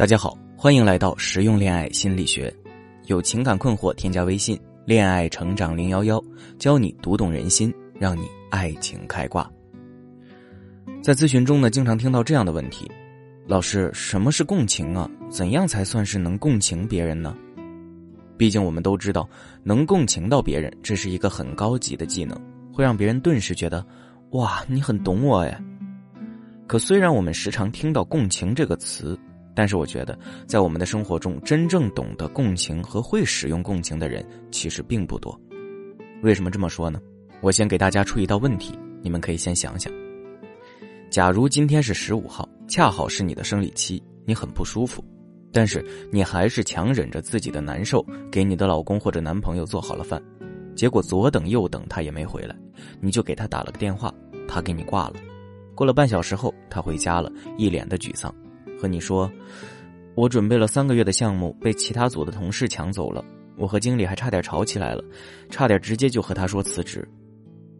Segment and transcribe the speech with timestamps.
[0.00, 2.50] 大家好，欢迎来到实用恋爱心理学。
[3.04, 6.18] 有情感困惑，添加微信“恋爱成长零幺幺”，
[6.58, 9.46] 教你读懂人心，让你爱情开挂。
[11.02, 12.90] 在咨询中呢，经常听到这样的问题：
[13.46, 15.06] 老师，什么是共情啊？
[15.28, 17.36] 怎样才算是能共情别人呢？
[18.38, 19.28] 毕竟我们都知道，
[19.62, 22.34] 能共情到别人，这是一个很高级的技能，
[22.72, 23.86] 会让别人顿时觉得，
[24.30, 25.62] 哇，你很懂我哎。
[26.66, 29.18] 可虽然我们时常听到“共情”这个词，
[29.54, 35.38] 但是我觉得，在我们的生活中，真正懂得共情和会使用共情的人其实并不多。
[36.22, 37.00] 为什么这么说呢？
[37.40, 39.92] 我先给大家出一道问题，你们可以先想想：
[41.10, 45.02] 假如今天是十五号，恰好是你的生理期，你很不舒服，
[45.50, 50.22] 但是你还是强忍着自己的难受，给你的老公或者男朋友做好了饭，
[50.76, 52.54] 结果左等右等他也没回来，
[53.00, 54.12] 你就给他打了个电话，
[54.46, 55.14] 他给你挂了。
[55.74, 58.32] 过了半小时后，他回家了，一脸的沮丧。
[58.80, 59.30] 和你说，
[60.14, 63.22] 我准备了三个月的项目被其他组的同事抢走了，
[63.58, 65.04] 我和经理还差点吵起来了，
[65.50, 67.06] 差点直接就和他说辞职。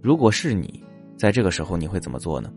[0.03, 0.85] 如果是你，
[1.17, 2.53] 在这个时候你会怎么做呢？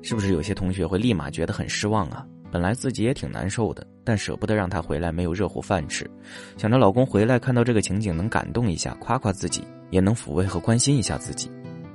[0.00, 2.24] 是不是有些同学会立马觉得很失望啊？
[2.52, 6.08] 本来自己也挺难受的，但舍不得让他回来没有热乎饭吃，
[6.56, 11.50] 想着老公回来看到这个情景能感动一下，夸夸自己，也能抚慰和关心一下自己。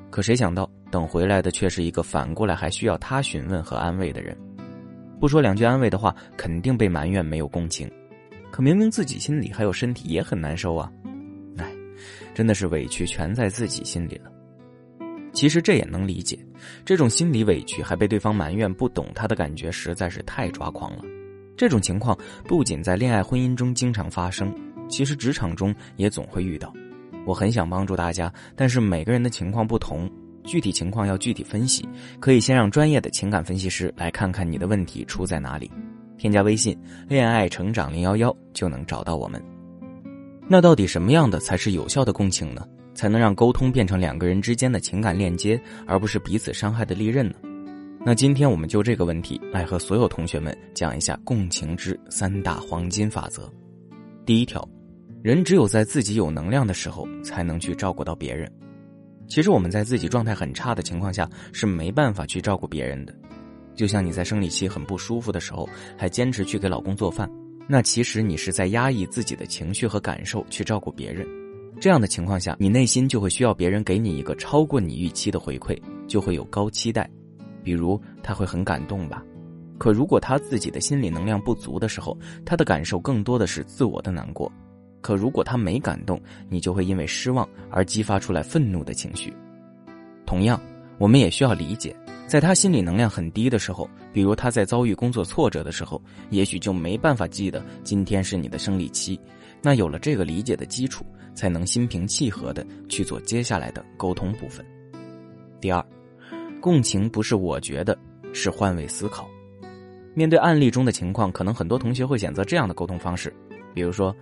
[0.10, 4.36] 可谁想到，等回来的却是一个反过来还需要他询问和安慰的人。
[5.20, 7.90] 不说两句安慰的话，肯定被埋怨没有共情。
[8.52, 10.92] 可明明自己心里还有身体也很难受啊！
[11.58, 11.72] 哎，
[12.34, 14.32] 真的是委屈全在自己心里了。
[15.34, 16.40] 其实这也能理解，
[16.84, 21.04] 这种心理委屈还被对方埋怨不懂他的感觉，实在是太抓狂了。
[21.56, 24.54] 这种情况不仅在恋爱婚姻中经常发生，
[24.90, 26.74] 其实职场中也总会遇到。
[27.26, 30.10] 我很想帮助大家，但是每个人的情况不同。
[30.50, 31.88] 具体情况要具体分析，
[32.20, 35.70] 可以先让专业的情感分析师来看看你的问题出在哪里。
[36.18, 36.76] 添加微信
[37.08, 39.40] “恋爱成长零幺幺”就能找到我们。
[40.48, 42.68] 那到底什么样的才是有效的共情呢？
[42.96, 47.36] 才能让沟通变成两个人之间的情感链接，而不是彼此伤害的利刃呢？
[48.04, 53.48] 那今天我们就这个问题来和所有同学们讲一下共情之三大黄金法则。
[54.26, 54.68] 第一条，
[55.22, 58.52] 人只有在自己有能量的时候，才能去照顾到别人。
[59.30, 63.14] 其实我们在自己状态很差的情况下是没办法去照顾别人的，
[63.76, 67.30] 就像你在生理期很不舒服的时候还坚持去给老公做饭，
[67.68, 71.26] 那其实你是在压抑自己的情绪和感受去照顾别人。
[71.80, 77.10] 这样的情况下，你内心就会需要别人给你一个超过你预期的回馈，就会有高期待，
[77.64, 79.24] 比如他会很感动吧。
[79.78, 84.52] 可如果他自己的心理能量不足的时候，他的感受更多的是自我的难过。
[85.02, 89.34] 可如果他没感动，你就会因为失望而激发出来愤怒的情绪。
[90.26, 90.62] 同样，
[90.98, 91.96] 我们也需要理解，
[92.28, 99.20] 在他心理能量很低的时候，比如他在遭遇工作挫折的时候，也许就没办法记得今天是你的生理期。
[99.62, 104.66] 那有了这个理解的基础，才能心平气和的去做接下来的沟通部分。
[105.60, 105.84] 第二，
[106.62, 107.98] 共情不是我觉得，
[108.34, 109.28] 是换位思考。
[110.14, 113.34] 面对案例中的情况，可能很多同学会选择这样的沟通方式，
[113.74, 114.16] 比如说。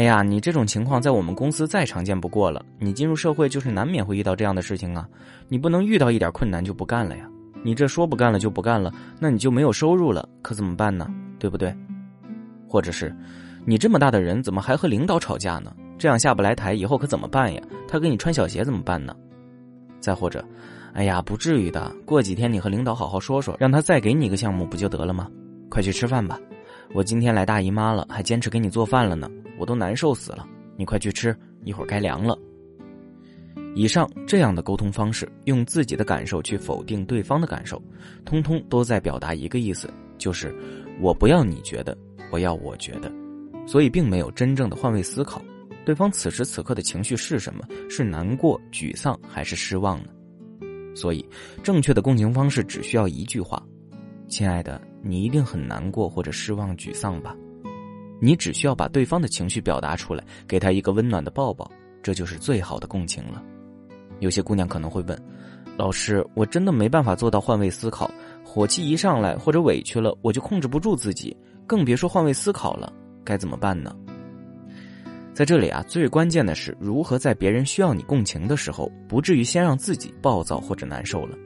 [0.00, 2.64] 哎呀，你这种情况在我们公司再常见不过了。
[2.78, 5.06] 你进入社会就是难免会遇到这样的事情啊，
[5.46, 7.28] 你不能遇到一点困难就不干了呀。
[7.62, 11.06] 你这说不干了就不干了，那你就没有收入了，可怎么办呢？
[11.38, 11.76] 对不对？
[12.66, 13.14] 或者是，
[13.66, 15.70] 你这么大的人怎么还和领导吵架呢？
[15.98, 17.60] 这样下不来台，以后可怎么办呀？
[17.86, 19.14] 他给你穿小鞋怎么办呢？
[20.00, 20.42] 再或者，
[20.94, 25.28] 哎呀，不至于的，过几天你和领导好好说说，让他再给你一个项目不就得了吗？
[25.68, 26.40] 快去吃饭吧，
[26.94, 29.28] 我今天来大姨妈了，还坚持给你做饭了呢。
[29.60, 32.34] 我都难受死了，你快去吃，一会儿该凉了。
[33.74, 37.80] 以上这样的沟通方式，用自己的感受去否定对方的感受，
[38.24, 40.56] 通通都在表达一个意思，就是
[40.98, 41.94] 我不要你觉得，
[42.32, 43.12] 我要我觉得，
[43.66, 45.42] 所以并没有真正的换位思考，
[45.84, 47.62] 对方此时此刻的情绪是什么？
[47.90, 50.08] 是难过、沮丧还是失望呢？
[50.96, 51.24] 所以，
[51.62, 53.62] 正确的共情方式只需要一句话
[54.26, 57.36] ：“亲爱的，你一定很难过或者失望、沮丧吧？”
[58.20, 61.68] 你只需要把对方的情绪表达出来，给他一个温暖的抱抱，
[62.02, 63.42] 这就是最好的共情了。
[64.20, 65.18] 有些姑娘可能会问
[65.78, 68.10] ：“老师，我真的没办法做到换位思考，
[68.44, 71.34] 火气一上来或者委屈了，我就控制不住自己，
[71.66, 72.92] 更别说换位思考了，
[73.24, 73.96] 该怎么办呢？”
[75.32, 81.38] 在这里啊，最关键的是如何在别人需要你共情的时候，不至于先让自己暴躁或者难受了。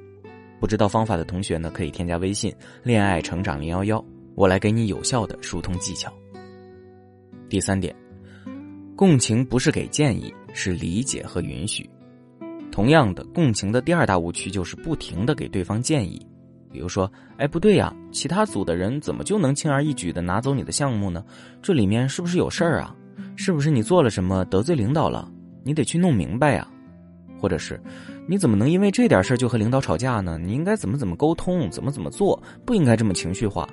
[0.58, 4.04] 不知道方法的同学呢，可以添加微信“恋爱成长零幺幺”，
[4.34, 6.12] 我来给你有效的疏通技巧。
[7.48, 7.94] 第三点，
[8.96, 11.88] 共情不是给建议，是理解和允许。
[12.72, 16.20] 同样的，共情的第二大误区就是不停的给对方建议，
[16.72, 21.24] 比如说，哎，不对呀，其他组的人怎么就能轻而易举的拿走你的项目呢？
[21.62, 22.96] 这里面是不是有事儿啊？
[23.36, 25.30] 是不是你做了什么得罪领导了？
[25.62, 26.66] 你得去弄明白呀。
[27.40, 27.78] 或者是，
[28.26, 30.38] 你怎么能因为这点事儿就和领导吵架呢？
[30.38, 33.68] 你应该怎么怎么沟通，怎么怎么做，不应该这么情绪化。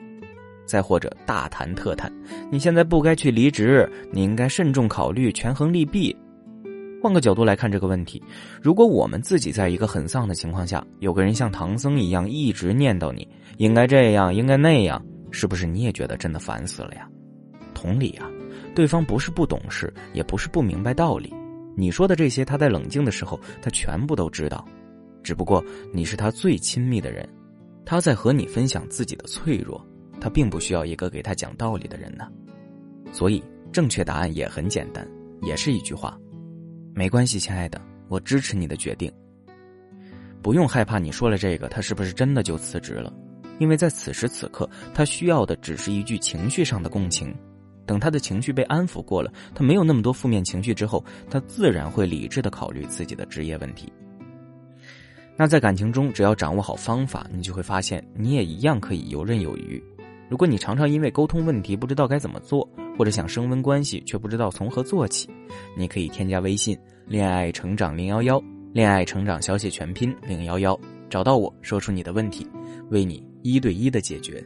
[0.71, 2.09] 再或者大谈特谈，
[2.49, 6.15] 你现在不该去离职，你应该慎重考虑，权衡利弊。
[7.03, 8.23] 换个角度来看这个问题，
[8.61, 13.27] 如果我们自己在一个很丧的情况下，有个人像唐僧一样一直念叨你
[13.57, 17.05] 应该这样，应该那样，是不是你也觉得真的烦死了呀？
[17.73, 18.29] 同理啊，
[18.73, 21.33] 对方不是不懂事，也不是不明白道理，
[21.75, 24.63] 你说的这些，他在冷静的时候，他全部都知道，
[25.21, 27.27] 只不过你是他最亲密的人，
[27.83, 29.83] 他在和你分享自己的脆弱，
[30.21, 32.29] 他并不需要一个给他讲道理的人呢。
[33.11, 35.05] 所以，正确答案也很简单，
[35.41, 36.17] 也是一句话。
[36.93, 39.11] 没关系，亲爱的，我支持你的决定。
[40.41, 43.11] 不用害怕，你说了这个，他是不是真的就辞职了？
[43.59, 47.35] 因为在此时此刻，他需要的只是一句情绪上的共情。
[47.85, 53.91] 等他的情绪被安抚过了，他没有那么多负面情绪之后，他自然会理智的考虑自己的职业问题。
[55.35, 59.83] 那在感情中，只要掌握好方法，你就会发现，你也一样可以游刃有余。
[60.31, 62.65] 如果你常常因为沟通问题不知道该怎么做，
[62.97, 65.29] 或者想升温关系却不知道从何做起，
[65.75, 68.41] 你可以添加微信“恋爱成长零幺幺”，
[68.71, 70.79] 恋爱成长小写全拼零幺幺，
[71.09, 72.47] 找到我说出你的问题，
[72.91, 74.41] 为你一对一的解决。